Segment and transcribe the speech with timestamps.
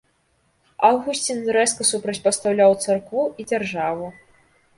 [0.87, 4.11] Аўгусцін рэзка супрацьпастаўляў царкву і дзяржаву.